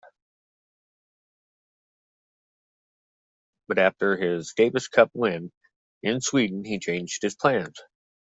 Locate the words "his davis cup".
4.17-5.11